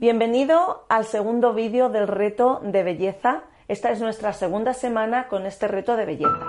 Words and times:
Bienvenido 0.00 0.86
al 0.88 1.04
segundo 1.04 1.52
vídeo 1.52 1.90
del 1.90 2.08
reto 2.08 2.60
de 2.62 2.82
belleza. 2.82 3.42
Esta 3.68 3.90
es 3.90 4.00
nuestra 4.00 4.32
segunda 4.32 4.72
semana 4.72 5.28
con 5.28 5.44
este 5.44 5.68
reto 5.68 5.94
de 5.94 6.06
belleza. 6.06 6.40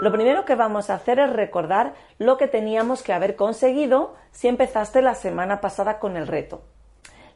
Lo 0.00 0.10
primero 0.10 0.44
que 0.44 0.56
vamos 0.56 0.90
a 0.90 0.94
hacer 0.94 1.20
es 1.20 1.32
recordar 1.32 1.94
lo 2.18 2.38
que 2.38 2.48
teníamos 2.48 3.04
que 3.04 3.12
haber 3.12 3.36
conseguido 3.36 4.16
si 4.32 4.48
empezaste 4.48 5.00
la 5.00 5.14
semana 5.14 5.60
pasada 5.60 6.00
con 6.00 6.16
el 6.16 6.26
reto. 6.26 6.60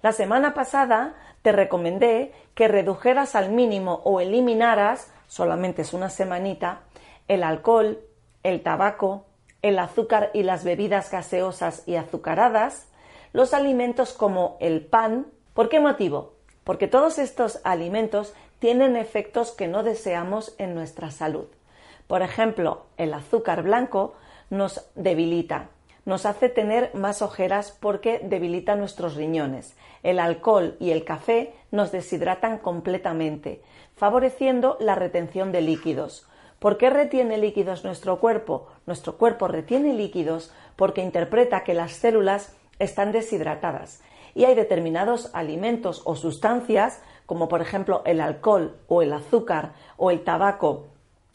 La 0.02 0.10
semana 0.10 0.52
pasada 0.52 1.14
te 1.42 1.52
recomendé 1.52 2.32
que 2.56 2.66
redujeras 2.66 3.36
al 3.36 3.50
mínimo 3.50 4.00
o 4.02 4.20
eliminaras, 4.20 5.12
solamente 5.28 5.82
es 5.82 5.94
una 5.94 6.10
semanita, 6.10 6.80
el 7.28 7.44
alcohol, 7.44 8.00
el 8.42 8.64
tabaco, 8.64 9.26
el 9.64 9.78
azúcar 9.78 10.30
y 10.34 10.42
las 10.42 10.62
bebidas 10.62 11.10
gaseosas 11.10 11.84
y 11.86 11.96
azucaradas, 11.96 12.86
los 13.32 13.54
alimentos 13.54 14.12
como 14.12 14.58
el 14.60 14.84
pan. 14.84 15.26
¿Por 15.54 15.70
qué 15.70 15.80
motivo? 15.80 16.34
Porque 16.64 16.86
todos 16.86 17.18
estos 17.18 17.60
alimentos 17.64 18.34
tienen 18.58 18.94
efectos 18.94 19.52
que 19.52 19.66
no 19.66 19.82
deseamos 19.82 20.54
en 20.58 20.74
nuestra 20.74 21.10
salud. 21.10 21.46
Por 22.06 22.20
ejemplo, 22.20 22.84
el 22.98 23.14
azúcar 23.14 23.62
blanco 23.62 24.12
nos 24.50 24.84
debilita, 24.96 25.70
nos 26.04 26.26
hace 26.26 26.50
tener 26.50 26.94
más 26.94 27.22
ojeras 27.22 27.74
porque 27.80 28.20
debilita 28.22 28.76
nuestros 28.76 29.14
riñones. 29.14 29.78
El 30.02 30.18
alcohol 30.18 30.76
y 30.78 30.90
el 30.90 31.06
café 31.06 31.54
nos 31.70 31.90
deshidratan 31.90 32.58
completamente, 32.58 33.62
favoreciendo 33.96 34.76
la 34.78 34.94
retención 34.94 35.52
de 35.52 35.62
líquidos. 35.62 36.28
¿Por 36.58 36.78
qué 36.78 36.90
retiene 36.90 37.38
líquidos 37.38 37.84
nuestro 37.84 38.20
cuerpo? 38.20 38.68
Nuestro 38.86 39.18
cuerpo 39.18 39.48
retiene 39.48 39.92
líquidos 39.92 40.52
porque 40.76 41.02
interpreta 41.02 41.64
que 41.64 41.74
las 41.74 41.92
células 41.92 42.54
están 42.78 43.12
deshidratadas 43.12 44.02
y 44.34 44.44
hay 44.44 44.54
determinados 44.54 45.30
alimentos 45.32 46.02
o 46.04 46.16
sustancias, 46.16 47.00
como 47.26 47.48
por 47.48 47.60
ejemplo 47.60 48.02
el 48.04 48.20
alcohol 48.20 48.76
o 48.88 49.02
el 49.02 49.12
azúcar 49.12 49.72
o 49.96 50.10
el 50.10 50.24
tabaco 50.24 50.88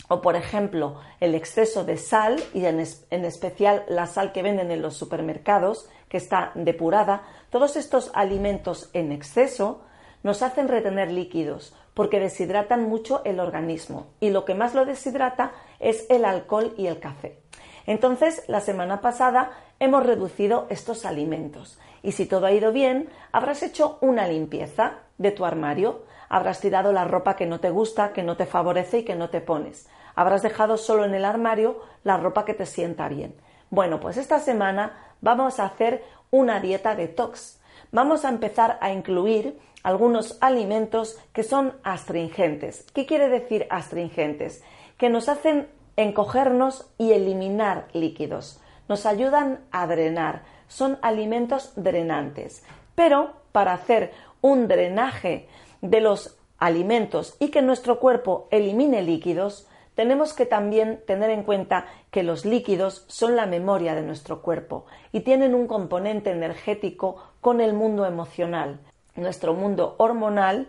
o 0.08 0.22
por 0.22 0.36
ejemplo 0.36 1.00
el 1.20 1.36
exceso 1.36 1.84
de 1.84 1.97
sal 1.97 2.42
y 2.53 2.66
en, 2.66 2.84
en, 3.09 3.25
especial 3.25 3.84
la 3.88 4.08
sal 4.08 4.31
que 4.31 4.44
venden 4.44 4.72
en 4.72 4.81
los 4.81 4.97
supermercados 4.97 5.88
que 6.09 6.17
está 6.17 6.52
depurada, 6.56 7.23
todos 7.52 7.75
estos 7.75 8.12
alimentos 8.14 8.90
en 8.94 9.12
exceso 9.12 9.81
nos 10.23 10.42
hacen 10.42 10.67
retener 10.67 11.12
líquidos 11.12 11.75
porque 12.00 12.22
deshidratan 12.22 12.88
mucho 12.88 13.22
el 13.25 13.42
organismo 13.42 14.08
y 14.22 14.30
lo 14.30 14.45
que 14.45 14.55
más 14.55 14.73
lo 14.73 14.86
deshidrata 14.86 15.52
es 15.81 16.06
el 16.09 16.23
alcohol 16.23 16.73
y 16.78 16.88
el 16.88 16.97
café. 17.02 17.41
Entonces, 17.86 18.45
la 18.47 18.61
semana 18.61 19.02
pasada 19.02 19.52
hemos 19.81 20.06
reducido 20.06 20.66
estos 20.69 21.06
alimentos 21.06 21.78
y 22.02 22.14
si 22.14 22.25
todo 22.25 22.45
ha 22.45 22.53
ido 22.53 22.72
bien, 22.72 23.09
habrás 23.33 23.64
hecho 23.64 23.97
una 24.00 24.30
limpieza 24.30 25.00
de 25.17 25.31
tu 25.31 25.44
armario, 25.44 26.06
habrás 26.29 26.62
tirado 26.62 26.94
la 26.94 27.03
ropa 27.03 27.35
que 27.35 27.46
no 27.46 27.59
te 27.59 27.69
gusta, 27.69 28.13
que 28.13 28.23
no 28.23 28.38
te 28.38 28.46
favorece 28.46 29.00
y 29.00 29.03
que 29.03 29.16
no 29.16 29.29
te 29.29 29.41
pones. 29.41 29.90
Habrás 30.16 30.41
dejado 30.41 30.78
solo 30.78 31.03
en 31.03 31.13
el 31.16 31.25
armario 31.25 31.81
la 32.06 32.16
ropa 32.16 32.46
que 32.46 32.53
te 32.53 32.66
sienta 32.66 33.09
bien. 33.09 33.35
Bueno, 33.72 34.00
pues 34.00 34.16
esta 34.16 34.40
semana 34.40 34.94
vamos 35.19 35.59
a 35.59 35.66
hacer 35.66 36.06
una 36.31 36.62
dieta 36.62 36.96
detox. 36.96 37.59
Vamos 37.91 38.23
a 38.23 38.29
empezar 38.29 38.78
a 38.79 38.94
incluir 38.94 39.59
algunos 39.84 40.38
alimentos 40.41 41.17
que 41.34 41.44
son 41.44 41.73
astringentes. 41.84 42.85
¿Qué 42.94 43.06
quiere 43.06 43.29
decir 43.29 43.67
astringentes? 43.69 44.63
Que 44.97 45.09
nos 45.09 45.29
hacen 45.29 45.67
encogernos 45.95 46.90
y 46.97 47.12
eliminar 47.12 47.88
líquidos. 47.94 48.62
Nos 48.88 49.06
ayudan 49.06 49.59
a 49.72 49.88
drenar. 49.88 50.44
Son 50.67 50.97
alimentos 51.01 51.73
drenantes. 51.75 52.63
Pero 52.95 53.34
para 53.51 53.73
hacer 53.73 54.12
un 54.41 54.67
drenaje 54.67 55.47
de 55.81 56.01
los 56.01 56.38
alimentos 56.57 57.35
y 57.40 57.50
que 57.50 57.61
nuestro 57.61 58.00
cuerpo 58.00 58.47
elimine 58.51 59.01
líquidos, 59.01 59.67
tenemos 59.96 60.34
que 60.34 60.46
también 60.46 61.01
tener 61.06 61.29
en 61.29 61.44
cuenta 61.44 61.85
que 62.11 62.23
los 62.23 62.46
líquidos 62.46 63.06
son 63.07 63.35
la 63.35 63.46
memoria 63.46 63.96
de 63.96 64.01
nuestro 64.01 64.41
cuerpo 64.41 64.85
y 65.11 65.22
tienen 65.22 65.56
un 65.56 65.67
componente 65.67 66.31
energético 66.31 67.17
con 67.41 67.59
el 67.59 67.73
mundo 67.73 68.06
emocional 68.06 68.79
nuestro 69.16 69.53
mundo 69.53 69.96
hormonal 69.97 70.68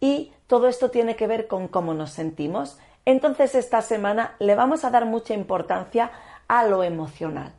y 0.00 0.32
todo 0.46 0.68
esto 0.68 0.90
tiene 0.90 1.16
que 1.16 1.26
ver 1.26 1.46
con 1.46 1.68
cómo 1.68 1.94
nos 1.94 2.10
sentimos. 2.10 2.78
Entonces 3.04 3.54
esta 3.54 3.82
semana 3.82 4.34
le 4.38 4.54
vamos 4.54 4.84
a 4.84 4.90
dar 4.90 5.06
mucha 5.06 5.34
importancia 5.34 6.10
a 6.48 6.64
lo 6.66 6.82
emocional. 6.82 7.52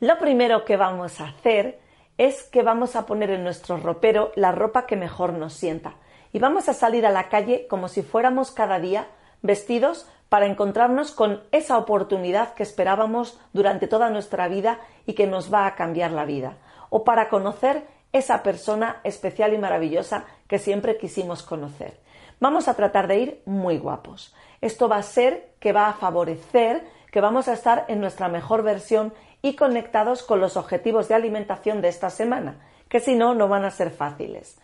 Lo 0.00 0.18
primero 0.18 0.64
que 0.64 0.76
vamos 0.76 1.20
a 1.20 1.28
hacer 1.28 1.80
es 2.18 2.42
que 2.44 2.62
vamos 2.62 2.96
a 2.96 3.06
poner 3.06 3.30
en 3.30 3.44
nuestro 3.44 3.76
ropero 3.76 4.32
la 4.34 4.52
ropa 4.52 4.86
que 4.86 4.96
mejor 4.96 5.32
nos 5.32 5.54
sienta 5.54 5.94
y 6.32 6.38
vamos 6.38 6.68
a 6.68 6.74
salir 6.74 7.06
a 7.06 7.10
la 7.10 7.28
calle 7.28 7.66
como 7.68 7.88
si 7.88 8.02
fuéramos 8.02 8.50
cada 8.50 8.78
día 8.78 9.06
vestidos 9.42 10.08
para 10.28 10.46
encontrarnos 10.46 11.12
con 11.12 11.42
esa 11.52 11.78
oportunidad 11.78 12.54
que 12.54 12.62
esperábamos 12.62 13.40
durante 13.52 13.86
toda 13.86 14.10
nuestra 14.10 14.48
vida 14.48 14.78
y 15.06 15.14
que 15.14 15.26
nos 15.26 15.52
va 15.52 15.66
a 15.66 15.74
cambiar 15.74 16.10
la 16.10 16.24
vida, 16.24 16.58
o 16.90 17.04
para 17.04 17.28
conocer 17.28 17.84
esa 18.12 18.42
persona 18.42 19.00
especial 19.04 19.52
y 19.52 19.58
maravillosa 19.58 20.24
que 20.48 20.58
siempre 20.58 20.96
quisimos 20.96 21.42
conocer. 21.42 21.98
Vamos 22.40 22.68
a 22.68 22.74
tratar 22.74 23.08
de 23.08 23.18
ir 23.18 23.42
muy 23.44 23.78
guapos. 23.78 24.34
Esto 24.60 24.88
va 24.88 24.96
a 24.96 25.02
ser 25.02 25.50
que 25.60 25.72
va 25.72 25.88
a 25.88 25.94
favorecer 25.94 26.86
que 27.10 27.20
vamos 27.20 27.48
a 27.48 27.54
estar 27.54 27.84
en 27.88 28.00
nuestra 28.00 28.28
mejor 28.28 28.62
versión 28.62 29.12
y 29.42 29.56
conectados 29.56 30.22
con 30.22 30.40
los 30.40 30.56
objetivos 30.56 31.08
de 31.08 31.14
alimentación 31.14 31.80
de 31.80 31.88
esta 31.88 32.10
semana, 32.10 32.60
que 32.88 33.00
si 33.00 33.14
no, 33.14 33.34
no 33.34 33.48
van 33.48 33.64
a 33.64 33.70
ser 33.70 33.90
fáciles. 33.90 34.58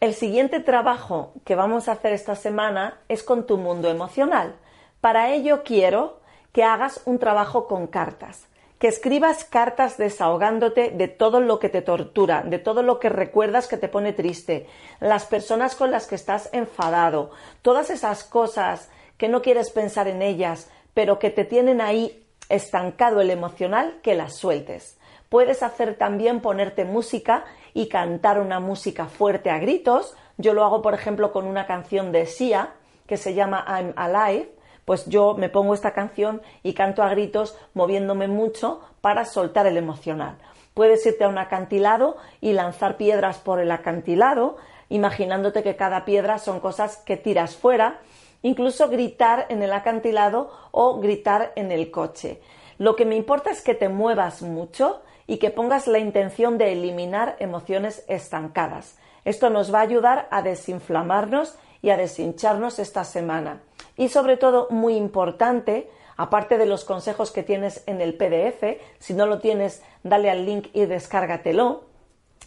El 0.00 0.14
siguiente 0.14 0.60
trabajo 0.60 1.32
que 1.44 1.54
vamos 1.54 1.88
a 1.88 1.92
hacer 1.92 2.12
esta 2.12 2.34
semana 2.34 3.00
es 3.08 3.22
con 3.22 3.46
tu 3.46 3.56
mundo 3.56 3.88
emocional. 3.88 4.56
Para 5.00 5.32
ello 5.32 5.62
quiero 5.64 6.20
que 6.52 6.64
hagas 6.64 7.00
un 7.06 7.18
trabajo 7.18 7.66
con 7.66 7.86
cartas 7.86 8.46
que 8.78 8.88
escribas 8.88 9.44
cartas 9.44 9.96
desahogándote 9.96 10.90
de 10.90 11.08
todo 11.08 11.40
lo 11.40 11.58
que 11.58 11.68
te 11.68 11.82
tortura, 11.82 12.42
de 12.42 12.58
todo 12.58 12.82
lo 12.82 12.98
que 13.00 13.08
recuerdas 13.08 13.68
que 13.68 13.78
te 13.78 13.88
pone 13.88 14.12
triste, 14.12 14.66
las 15.00 15.24
personas 15.24 15.74
con 15.74 15.90
las 15.90 16.06
que 16.06 16.14
estás 16.14 16.50
enfadado, 16.52 17.30
todas 17.62 17.90
esas 17.90 18.24
cosas 18.24 18.90
que 19.16 19.28
no 19.28 19.40
quieres 19.40 19.70
pensar 19.70 20.08
en 20.08 20.20
ellas, 20.20 20.70
pero 20.92 21.18
que 21.18 21.30
te 21.30 21.44
tienen 21.44 21.80
ahí 21.80 22.26
estancado 22.48 23.20
el 23.20 23.30
emocional, 23.30 23.98
que 24.02 24.14
las 24.14 24.36
sueltes. 24.36 24.98
Puedes 25.30 25.62
hacer 25.62 25.96
también 25.96 26.40
ponerte 26.40 26.84
música 26.84 27.44
y 27.74 27.88
cantar 27.88 28.40
una 28.40 28.60
música 28.60 29.06
fuerte 29.06 29.50
a 29.50 29.58
gritos. 29.58 30.14
Yo 30.36 30.52
lo 30.52 30.64
hago, 30.64 30.82
por 30.82 30.94
ejemplo, 30.94 31.32
con 31.32 31.46
una 31.46 31.66
canción 31.66 32.12
de 32.12 32.26
Sia 32.26 32.74
que 33.06 33.16
se 33.16 33.34
llama 33.34 33.64
I'm 33.66 33.92
Alive 33.96 34.55
pues 34.86 35.04
yo 35.06 35.34
me 35.34 35.50
pongo 35.50 35.74
esta 35.74 35.92
canción 35.92 36.40
y 36.62 36.72
canto 36.72 37.02
a 37.02 37.10
gritos 37.10 37.58
moviéndome 37.74 38.28
mucho 38.28 38.80
para 39.02 39.26
soltar 39.26 39.66
el 39.66 39.76
emocional. 39.76 40.38
Puedes 40.72 41.04
irte 41.04 41.24
a 41.24 41.28
un 41.28 41.38
acantilado 41.38 42.16
y 42.40 42.52
lanzar 42.52 42.96
piedras 42.96 43.38
por 43.38 43.60
el 43.60 43.70
acantilado, 43.72 44.56
imaginándote 44.88 45.62
que 45.62 45.76
cada 45.76 46.04
piedra 46.04 46.38
son 46.38 46.60
cosas 46.60 46.98
que 46.98 47.16
tiras 47.16 47.56
fuera, 47.56 47.98
incluso 48.42 48.88
gritar 48.88 49.46
en 49.48 49.62
el 49.62 49.72
acantilado 49.72 50.50
o 50.70 51.00
gritar 51.00 51.52
en 51.56 51.72
el 51.72 51.90
coche. 51.90 52.40
Lo 52.78 52.94
que 52.94 53.06
me 53.06 53.16
importa 53.16 53.50
es 53.50 53.62
que 53.62 53.74
te 53.74 53.88
muevas 53.88 54.42
mucho 54.42 55.02
y 55.26 55.38
que 55.38 55.50
pongas 55.50 55.88
la 55.88 55.98
intención 55.98 56.58
de 56.58 56.72
eliminar 56.72 57.34
emociones 57.40 58.04
estancadas. 58.06 58.96
Esto 59.24 59.50
nos 59.50 59.74
va 59.74 59.80
a 59.80 59.82
ayudar 59.82 60.28
a 60.30 60.42
desinflamarnos 60.42 61.56
y 61.86 61.90
a 61.90 61.96
deshincharnos 61.96 62.80
esta 62.80 63.04
semana. 63.04 63.60
Y 63.96 64.08
sobre 64.08 64.36
todo, 64.36 64.66
muy 64.70 64.96
importante, 64.96 65.88
aparte 66.16 66.58
de 66.58 66.66
los 66.66 66.84
consejos 66.84 67.30
que 67.30 67.44
tienes 67.44 67.84
en 67.86 68.00
el 68.00 68.14
PDF, 68.16 68.80
si 68.98 69.14
no 69.14 69.24
lo 69.26 69.38
tienes, 69.38 69.84
dale 70.02 70.28
al 70.28 70.44
link 70.44 70.66
y 70.72 70.86
descárgatelo, 70.86 71.84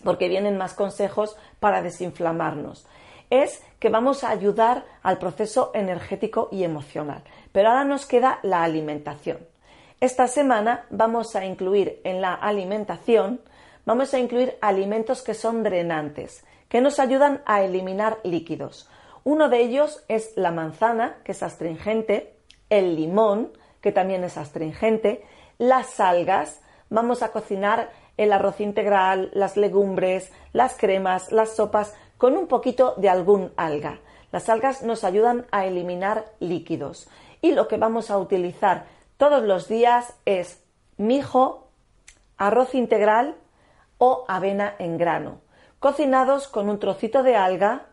porque 0.04 0.28
vienen 0.28 0.58
más 0.58 0.74
consejos 0.74 1.38
para 1.62 1.82
desinflamarnos. 1.82 2.86
Es 3.30 3.64
que 3.80 3.88
vamos 3.88 4.26
a 4.26 4.30
ayudar 4.30 4.84
al 5.04 5.20
proceso 5.20 5.72
energético 5.74 6.50
y 6.52 6.66
emocional. 6.66 7.24
Pero 7.54 7.70
ahora 7.70 7.86
nos 7.86 8.06
queda 8.06 8.40
la 8.44 8.64
alimentación. 8.64 9.38
Esta 10.02 10.28
semana 10.28 10.86
vamos 10.90 11.34
a 11.38 11.46
incluir 11.46 12.02
en 12.04 12.20
la 12.20 12.34
alimentación, 12.34 13.40
vamos 13.86 14.14
a 14.14 14.20
incluir 14.20 14.58
alimentos 14.60 15.22
que 15.22 15.34
son 15.34 15.64
drenantes, 15.64 16.44
que 16.68 16.82
nos 16.82 17.00
ayudan 17.00 17.42
a 17.46 17.64
eliminar 17.64 18.18
líquidos. 18.26 18.90
Uno 19.24 19.50
de 19.50 19.62
ellos 19.62 20.04
es 20.08 20.34
la 20.36 20.52
manzana, 20.52 21.18
que 21.24 21.34
es 21.34 21.44
astringente, 21.44 22.36
el 22.70 22.96
limón, 22.96 23.52
que 23.82 23.92
también 23.92 24.24
es 24.24 24.38
astringente, 24.38 25.24
las 25.58 26.00
algas, 26.00 26.62
vamos 26.90 27.22
a 27.22 27.32
cocinar 27.32 27.92
el 28.18 28.34
arroz 28.34 28.60
integral, 28.60 29.30
las 29.34 29.58
legumbres, 29.58 30.32
las 30.54 30.78
cremas, 30.78 31.32
las 31.32 31.56
sopas 31.56 31.96
con 32.18 32.38
un 32.38 32.48
poquito 32.48 32.96
de 32.98 33.10
algún 33.10 33.54
alga. 33.56 34.00
Las 34.32 34.50
algas 34.50 34.84
nos 34.84 35.04
ayudan 35.04 35.48
a 35.52 35.66
eliminar 35.66 36.26
líquidos 36.40 37.10
y 37.42 37.52
lo 37.54 37.68
que 37.68 37.78
vamos 37.78 38.12
a 38.12 38.18
utilizar 38.18 38.86
todos 39.18 39.44
los 39.44 39.68
días 39.68 40.14
es 40.26 40.64
mijo, 40.98 41.70
arroz 42.38 42.76
integral 42.76 43.36
o 43.98 44.26
avena 44.28 44.76
en 44.80 44.98
grano, 44.98 45.42
cocinados 45.80 46.48
con 46.48 46.70
un 46.70 46.80
trocito 46.80 47.24
de 47.24 47.36
alga 47.36 47.89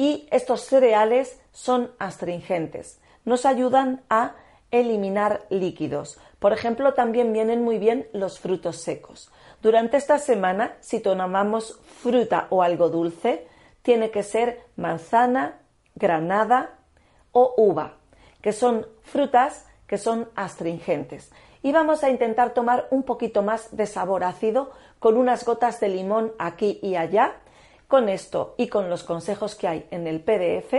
y 0.00 0.26
estos 0.30 0.62
cereales 0.62 1.38
son 1.52 1.90
astringentes. 1.98 3.02
Nos 3.26 3.44
ayudan 3.44 4.00
a 4.08 4.34
eliminar 4.70 5.44
líquidos. 5.50 6.18
Por 6.38 6.54
ejemplo, 6.54 6.94
también 6.94 7.34
vienen 7.34 7.62
muy 7.62 7.76
bien 7.76 8.08
los 8.14 8.40
frutos 8.40 8.80
secos. 8.80 9.30
Durante 9.60 9.98
esta 9.98 10.18
semana, 10.18 10.78
si 10.80 11.00
tomamos 11.00 11.78
fruta 11.98 12.46
o 12.48 12.62
algo 12.62 12.88
dulce, 12.88 13.46
tiene 13.82 14.10
que 14.10 14.22
ser 14.22 14.62
manzana, 14.74 15.58
granada 15.94 16.78
o 17.32 17.52
uva, 17.58 17.96
que 18.40 18.54
son 18.54 18.86
frutas 19.02 19.66
que 19.86 19.98
son 19.98 20.30
astringentes. 20.34 21.30
Y 21.62 21.72
vamos 21.72 22.04
a 22.04 22.08
intentar 22.08 22.54
tomar 22.54 22.88
un 22.90 23.02
poquito 23.02 23.42
más 23.42 23.76
de 23.76 23.84
sabor 23.84 24.24
ácido 24.24 24.70
con 24.98 25.18
unas 25.18 25.44
gotas 25.44 25.78
de 25.78 25.90
limón 25.90 26.32
aquí 26.38 26.78
y 26.82 26.94
allá. 26.94 27.39
Con 27.90 28.08
esto 28.08 28.54
y 28.56 28.68
con 28.68 28.88
los 28.88 29.02
consejos 29.02 29.56
que 29.56 29.66
hay 29.66 29.88
en 29.90 30.06
el 30.06 30.20
PDF 30.20 30.74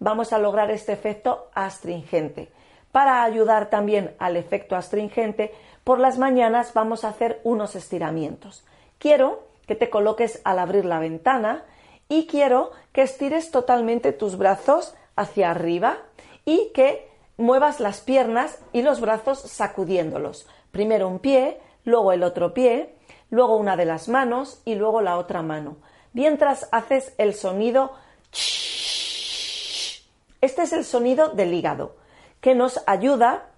vamos 0.00 0.32
a 0.32 0.38
lograr 0.38 0.72
este 0.72 0.92
efecto 0.92 1.48
astringente. 1.54 2.50
Para 2.90 3.22
ayudar 3.22 3.70
también 3.70 4.16
al 4.18 4.36
efecto 4.36 4.74
astringente, 4.74 5.54
por 5.84 6.00
las 6.00 6.18
mañanas 6.18 6.74
vamos 6.74 7.04
a 7.04 7.10
hacer 7.10 7.40
unos 7.44 7.76
estiramientos. 7.76 8.64
Quiero 8.98 9.44
que 9.68 9.76
te 9.76 9.90
coloques 9.90 10.40
al 10.42 10.58
abrir 10.58 10.86
la 10.86 10.98
ventana 10.98 11.62
y 12.08 12.26
quiero 12.26 12.72
que 12.90 13.02
estires 13.02 13.52
totalmente 13.52 14.10
tus 14.10 14.36
brazos 14.36 14.96
hacia 15.14 15.52
arriba 15.52 15.98
y 16.44 16.72
que 16.74 17.08
muevas 17.36 17.78
las 17.78 18.00
piernas 18.00 18.58
y 18.72 18.82
los 18.82 19.00
brazos 19.00 19.38
sacudiéndolos. 19.38 20.48
Primero 20.72 21.06
un 21.06 21.20
pie, 21.20 21.60
luego 21.84 22.10
el 22.10 22.24
otro 22.24 22.54
pie, 22.54 22.96
luego 23.30 23.54
una 23.54 23.76
de 23.76 23.84
las 23.84 24.08
manos 24.08 24.62
y 24.64 24.74
luego 24.74 25.00
la 25.00 25.16
otra 25.16 25.42
mano. 25.42 25.76
Mientras 26.16 26.66
haces 26.72 27.12
el 27.18 27.34
sonido 27.34 27.92
este 30.40 30.62
es 30.62 30.72
el 30.72 30.86
sonido 30.86 31.28
del 31.28 31.52
hígado 31.52 31.96
que 32.40 32.54
nos 32.54 32.82
ayuda 32.86 33.50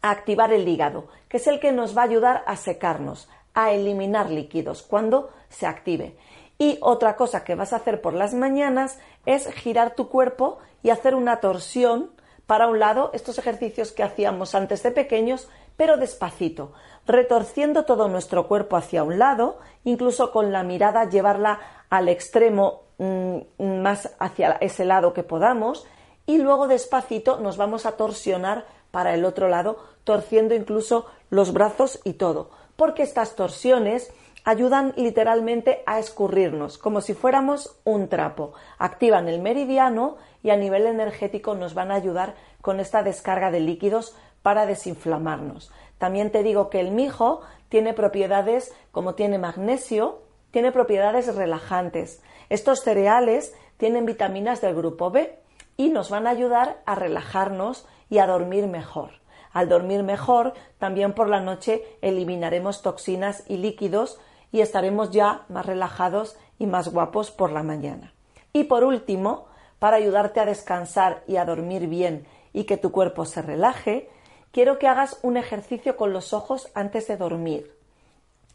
a 0.00 0.10
activar 0.10 0.54
el 0.54 0.66
hígado, 0.66 1.08
que 1.28 1.36
es 1.36 1.46
el 1.46 1.60
que 1.60 1.70
nos 1.70 1.94
va 1.94 2.00
a 2.00 2.04
ayudar 2.06 2.44
a 2.46 2.56
secarnos, 2.56 3.28
a 3.52 3.72
eliminar 3.72 4.30
líquidos 4.30 4.82
cuando 4.82 5.28
se 5.50 5.66
active. 5.66 6.16
Y 6.56 6.78
otra 6.80 7.14
cosa 7.14 7.44
que 7.44 7.54
vas 7.54 7.74
a 7.74 7.76
hacer 7.76 8.00
por 8.00 8.14
las 8.14 8.32
mañanas 8.32 8.98
es 9.26 9.46
girar 9.52 9.94
tu 9.94 10.08
cuerpo 10.08 10.60
y 10.82 10.88
hacer 10.88 11.14
una 11.14 11.40
torsión 11.40 12.10
para 12.46 12.68
un 12.68 12.78
lado, 12.78 13.10
estos 13.12 13.38
ejercicios 13.38 13.92
que 13.92 14.02
hacíamos 14.02 14.54
antes 14.54 14.82
de 14.82 14.92
pequeños, 14.92 15.50
pero 15.78 15.96
despacito, 15.96 16.72
retorciendo 17.06 17.84
todo 17.84 18.08
nuestro 18.08 18.48
cuerpo 18.48 18.76
hacia 18.76 19.04
un 19.04 19.20
lado, 19.20 19.60
incluso 19.84 20.32
con 20.32 20.50
la 20.50 20.64
mirada 20.64 21.08
llevarla 21.08 21.60
al 21.88 22.08
extremo 22.08 22.82
mm, 22.98 23.62
más 23.80 24.10
hacia 24.18 24.58
ese 24.60 24.84
lado 24.84 25.14
que 25.14 25.22
podamos 25.22 25.86
y 26.26 26.38
luego 26.38 26.66
despacito 26.66 27.38
nos 27.38 27.56
vamos 27.56 27.86
a 27.86 27.92
torsionar 27.92 28.66
para 28.90 29.14
el 29.14 29.24
otro 29.24 29.48
lado, 29.48 29.78
torciendo 30.02 30.56
incluso 30.56 31.06
los 31.30 31.52
brazos 31.52 32.00
y 32.02 32.14
todo, 32.14 32.50
porque 32.74 33.04
estas 33.04 33.36
torsiones 33.36 34.12
ayudan 34.44 34.94
literalmente 34.96 35.82
a 35.86 36.00
escurrirnos, 36.00 36.76
como 36.76 37.02
si 37.02 37.14
fuéramos 37.14 37.78
un 37.84 38.08
trapo. 38.08 38.54
Activan 38.78 39.28
el 39.28 39.40
meridiano 39.40 40.16
y 40.42 40.50
a 40.50 40.56
nivel 40.56 40.86
energético 40.86 41.54
nos 41.54 41.74
van 41.74 41.92
a 41.92 41.94
ayudar 41.94 42.34
con 42.62 42.80
esta 42.80 43.02
descarga 43.02 43.50
de 43.50 43.60
líquidos 43.60 44.16
para 44.48 44.64
desinflamarnos. 44.64 45.70
También 45.98 46.32
te 46.32 46.42
digo 46.42 46.70
que 46.70 46.80
el 46.80 46.90
mijo 46.90 47.42
tiene 47.68 47.92
propiedades 47.92 48.72
como 48.92 49.14
tiene 49.14 49.36
magnesio, 49.36 50.22
tiene 50.52 50.72
propiedades 50.72 51.34
relajantes. 51.36 52.22
Estos 52.48 52.80
cereales 52.80 53.54
tienen 53.76 54.06
vitaminas 54.06 54.62
del 54.62 54.74
grupo 54.74 55.10
B 55.10 55.38
y 55.76 55.90
nos 55.90 56.08
van 56.08 56.26
a 56.26 56.30
ayudar 56.30 56.80
a 56.86 56.94
relajarnos 56.94 57.86
y 58.08 58.20
a 58.20 58.26
dormir 58.26 58.68
mejor. 58.68 59.10
Al 59.52 59.68
dormir 59.68 60.02
mejor, 60.02 60.54
también 60.78 61.12
por 61.12 61.28
la 61.28 61.40
noche 61.40 61.82
eliminaremos 62.00 62.80
toxinas 62.80 63.44
y 63.48 63.58
líquidos 63.58 64.18
y 64.50 64.62
estaremos 64.62 65.10
ya 65.10 65.44
más 65.50 65.66
relajados 65.66 66.38
y 66.58 66.64
más 66.64 66.88
guapos 66.88 67.30
por 67.30 67.52
la 67.52 67.62
mañana. 67.62 68.14
Y 68.54 68.64
por 68.64 68.82
último, 68.82 69.44
para 69.78 69.98
ayudarte 69.98 70.40
a 70.40 70.46
descansar 70.46 71.22
y 71.26 71.36
a 71.36 71.44
dormir 71.44 71.86
bien 71.86 72.26
y 72.54 72.64
que 72.64 72.78
tu 72.78 72.92
cuerpo 72.92 73.26
se 73.26 73.42
relaje, 73.42 74.08
quiero 74.52 74.78
que 74.78 74.88
hagas 74.88 75.18
un 75.22 75.36
ejercicio 75.36 75.96
con 75.96 76.12
los 76.12 76.32
ojos 76.32 76.68
antes 76.74 77.06
de 77.08 77.16
dormir, 77.16 77.74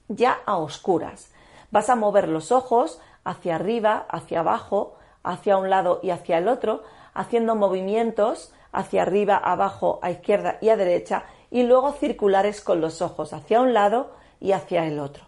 ya 0.07 0.39
a 0.45 0.57
oscuras. 0.57 1.31
Vas 1.71 1.89
a 1.89 1.95
mover 1.95 2.27
los 2.27 2.51
ojos 2.51 2.99
hacia 3.23 3.55
arriba, 3.55 4.05
hacia 4.09 4.41
abajo, 4.41 4.95
hacia 5.23 5.57
un 5.57 5.69
lado 5.69 5.99
y 6.03 6.11
hacia 6.11 6.37
el 6.37 6.47
otro, 6.47 6.83
haciendo 7.13 7.55
movimientos 7.55 8.53
hacia 8.73 9.03
arriba, 9.03 9.37
abajo, 9.37 9.99
a 10.01 10.11
izquierda 10.11 10.57
y 10.59 10.69
a 10.69 10.75
derecha 10.75 11.23
y 11.49 11.63
luego 11.63 11.93
circulares 11.93 12.59
con 12.59 12.81
los 12.81 13.01
ojos 13.01 13.31
hacia 13.31 13.61
un 13.61 13.73
lado 13.73 14.11
y 14.41 14.51
hacia 14.51 14.85
el 14.85 14.99
otro. 14.99 15.25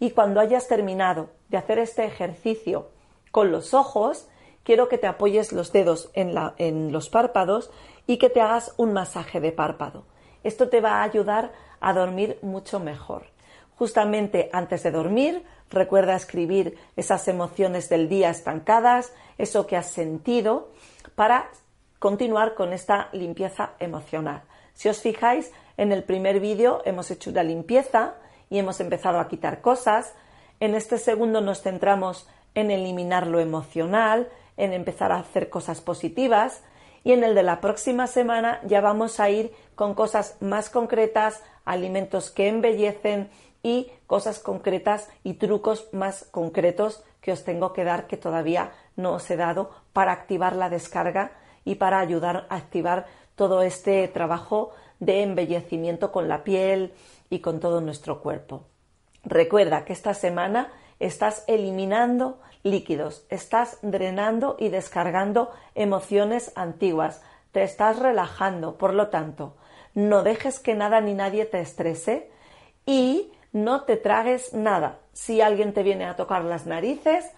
Y 0.00 0.10
cuando 0.10 0.40
hayas 0.40 0.68
terminado 0.68 1.30
de 1.48 1.56
hacer 1.56 1.78
este 1.78 2.04
ejercicio 2.04 2.90
con 3.30 3.50
los 3.50 3.72
ojos, 3.72 4.28
quiero 4.68 4.90
que 4.90 4.98
te 4.98 5.06
apoyes 5.06 5.54
los 5.54 5.72
dedos 5.72 6.10
en, 6.12 6.92
los 6.92 7.08
párpados 7.08 7.70
y 8.06 8.18
que 8.18 8.28
te 8.28 8.42
hagas 8.42 8.74
un 8.76 8.92
masaje 8.92 9.40
de 9.40 9.50
párpado. 9.50 10.04
Esto 10.44 10.68
te 10.68 10.82
va 10.82 10.96
a 10.96 11.04
ayudar 11.04 11.52
a 11.80 11.94
dormir 11.94 12.38
mucho 12.42 12.78
mejor. 12.78 13.22
Justamente 13.78 14.50
antes 14.52 14.82
de 14.82 14.90
dormir, 14.90 15.42
recuerda 15.70 16.14
escribir 16.14 16.76
esas 16.96 17.28
emociones 17.28 17.88
del 17.88 18.10
día 18.10 18.28
estancadas, 18.28 19.14
eso 19.38 19.66
que 19.66 19.74
has 19.74 19.90
sentido 19.90 20.68
para 21.14 21.48
continuar 21.98 22.54
con 22.54 22.74
esta 22.74 23.08
limpieza 23.12 23.70
emocional. 23.78 24.42
Si 24.74 24.90
os 24.90 25.00
fijáis, 25.00 25.50
en 25.78 25.92
el 25.92 26.04
primer 26.04 26.40
vídeo 26.40 26.82
hemos 26.84 27.10
hecho 27.10 27.30
una 27.30 27.42
limpieza 27.42 28.16
y 28.50 28.58
hemos 28.58 28.80
empezado 28.80 29.18
a 29.18 29.28
quitar 29.28 29.62
cosas. 29.62 30.12
En 30.60 30.74
este 30.74 30.98
segundo 30.98 31.40
nos 31.40 31.62
centramos 31.62 32.28
en 32.54 32.70
eliminar 32.70 33.26
lo 33.26 33.40
emocional, 33.40 34.28
en 34.58 34.74
empezar 34.74 35.12
a 35.12 35.20
hacer 35.20 35.48
cosas 35.48 35.80
positivas. 35.80 36.62
Y 37.04 37.12
en 37.12 37.24
el 37.24 37.34
de 37.34 37.42
la 37.42 37.62
próxima 37.62 38.06
semana 38.06 38.60
ya 38.64 38.82
vamos 38.82 39.20
a 39.20 39.30
ir 39.30 39.52
con 39.74 39.94
cosas 39.94 40.36
más 40.40 40.68
concretas, 40.68 41.42
alimentos 41.64 42.30
que 42.30 42.48
embellecen 42.48 43.30
y 43.62 43.90
cosas 44.06 44.40
concretas 44.40 45.08
y 45.24 45.34
trucos 45.34 45.88
más 45.92 46.24
concretos 46.24 47.02
que 47.20 47.32
os 47.32 47.44
tengo 47.44 47.72
que 47.72 47.84
dar 47.84 48.06
que 48.06 48.16
todavía 48.16 48.72
no 48.96 49.14
os 49.14 49.30
he 49.30 49.36
dado 49.36 49.70
para 49.92 50.12
activar 50.12 50.54
la 50.54 50.68
descarga 50.68 51.32
y 51.64 51.76
para 51.76 52.00
ayudar 52.00 52.46
a 52.48 52.56
activar 52.56 53.06
todo 53.36 53.62
este 53.62 54.06
trabajo 54.08 54.70
de 54.98 55.22
embellecimiento 55.22 56.10
con 56.10 56.28
la 56.28 56.42
piel 56.42 56.92
y 57.30 57.38
con 57.40 57.60
todo 57.60 57.80
nuestro 57.80 58.20
cuerpo. 58.20 58.64
Recuerda 59.24 59.84
que 59.84 59.92
esta 59.92 60.14
semana 60.14 60.72
estás 61.00 61.44
eliminando 61.46 62.40
líquidos, 62.62 63.24
estás 63.30 63.78
drenando 63.82 64.56
y 64.58 64.68
descargando 64.68 65.50
emociones 65.74 66.52
antiguas, 66.56 67.22
te 67.52 67.62
estás 67.62 67.98
relajando, 67.98 68.76
por 68.76 68.94
lo 68.94 69.08
tanto, 69.08 69.56
no 69.94 70.22
dejes 70.22 70.60
que 70.60 70.74
nada 70.74 71.00
ni 71.00 71.14
nadie 71.14 71.44
te 71.44 71.60
estrese 71.60 72.30
y 72.84 73.32
no 73.52 73.84
te 73.84 73.96
tragues 73.96 74.52
nada. 74.52 74.98
Si 75.12 75.40
alguien 75.40 75.72
te 75.72 75.82
viene 75.82 76.04
a 76.04 76.16
tocar 76.16 76.44
las 76.44 76.66
narices, 76.66 77.30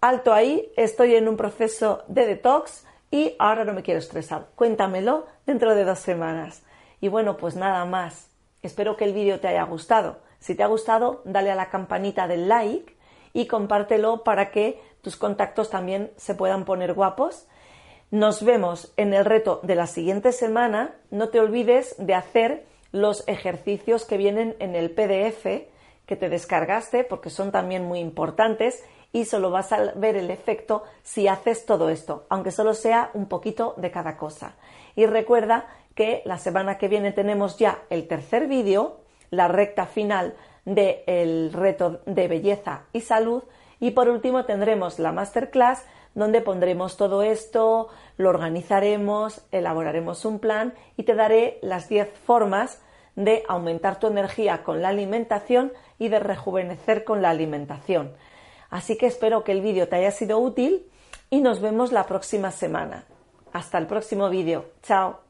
alto 0.00 0.32
ahí, 0.32 0.70
estoy 0.76 1.14
en 1.14 1.28
un 1.28 1.36
proceso 1.36 2.04
de 2.08 2.26
detox 2.26 2.84
y 3.10 3.34
ahora 3.38 3.64
no 3.64 3.72
me 3.72 3.82
quiero 3.82 3.98
estresar. 3.98 4.48
Cuéntamelo 4.54 5.26
dentro 5.46 5.74
de 5.74 5.84
dos 5.84 5.98
semanas. 5.98 6.62
Y 7.00 7.08
bueno, 7.08 7.36
pues 7.36 7.56
nada 7.56 7.84
más. 7.84 8.28
Espero 8.62 8.96
que 8.96 9.04
el 9.04 9.14
vídeo 9.14 9.40
te 9.40 9.48
haya 9.48 9.64
gustado. 9.64 10.18
Si 10.40 10.54
te 10.54 10.62
ha 10.62 10.66
gustado, 10.66 11.22
dale 11.24 11.50
a 11.50 11.54
la 11.54 11.70
campanita 11.70 12.26
del 12.26 12.48
like 12.48 12.96
y 13.32 13.46
compártelo 13.46 14.24
para 14.24 14.50
que 14.50 14.80
tus 15.02 15.16
contactos 15.16 15.70
también 15.70 16.10
se 16.16 16.34
puedan 16.34 16.64
poner 16.64 16.94
guapos. 16.94 17.46
Nos 18.10 18.42
vemos 18.42 18.92
en 18.96 19.14
el 19.14 19.24
reto 19.24 19.60
de 19.62 19.76
la 19.76 19.86
siguiente 19.86 20.32
semana. 20.32 20.96
No 21.10 21.28
te 21.28 21.38
olvides 21.38 21.94
de 21.98 22.14
hacer 22.14 22.66
los 22.90 23.22
ejercicios 23.28 24.04
que 24.04 24.16
vienen 24.16 24.56
en 24.58 24.74
el 24.74 24.90
PDF 24.90 25.68
que 26.06 26.16
te 26.16 26.28
descargaste 26.28 27.04
porque 27.04 27.30
son 27.30 27.52
también 27.52 27.84
muy 27.84 28.00
importantes 28.00 28.82
y 29.12 29.26
solo 29.26 29.50
vas 29.50 29.72
a 29.72 29.92
ver 29.94 30.16
el 30.16 30.30
efecto 30.30 30.82
si 31.02 31.28
haces 31.28 31.66
todo 31.66 31.88
esto, 31.90 32.26
aunque 32.28 32.50
solo 32.50 32.74
sea 32.74 33.10
un 33.14 33.28
poquito 33.28 33.74
de 33.76 33.90
cada 33.90 34.16
cosa. 34.16 34.56
Y 34.96 35.06
recuerda 35.06 35.66
que 35.94 36.22
la 36.24 36.38
semana 36.38 36.78
que 36.78 36.88
viene 36.88 37.12
tenemos 37.12 37.58
ya 37.58 37.82
el 37.90 38.08
tercer 38.08 38.48
vídeo, 38.48 39.00
la 39.30 39.48
recta 39.48 39.86
final 39.86 40.34
del 40.64 41.52
reto 41.52 42.00
de 42.06 42.28
belleza 42.28 42.82
y 42.92 43.00
salud 43.00 43.42
y 43.78 43.92
por 43.92 44.08
último 44.08 44.44
tendremos 44.44 44.98
la 44.98 45.12
masterclass 45.12 45.84
donde 46.14 46.40
pondremos 46.40 46.96
todo 46.96 47.22
esto, 47.22 47.88
lo 48.16 48.28
organizaremos, 48.30 49.42
elaboraremos 49.52 50.24
un 50.24 50.38
plan 50.38 50.74
y 50.96 51.04
te 51.04 51.14
daré 51.14 51.58
las 51.62 51.88
10 51.88 52.10
formas 52.26 52.80
de 53.16 53.44
aumentar 53.48 53.98
tu 53.98 54.06
energía 54.06 54.62
con 54.62 54.82
la 54.82 54.88
alimentación 54.88 55.72
y 55.98 56.08
de 56.08 56.18
rejuvenecer 56.18 57.04
con 57.04 57.22
la 57.22 57.30
alimentación. 57.30 58.12
Así 58.70 58.96
que 58.96 59.06
espero 59.06 59.44
que 59.44 59.52
el 59.52 59.60
vídeo 59.60 59.88
te 59.88 59.96
haya 59.96 60.10
sido 60.10 60.38
útil 60.38 60.86
y 61.28 61.40
nos 61.40 61.60
vemos 61.60 61.92
la 61.92 62.06
próxima 62.06 62.50
semana. 62.50 63.04
Hasta 63.52 63.78
el 63.78 63.86
próximo 63.86 64.28
vídeo. 64.28 64.66
Chao. 64.82 65.29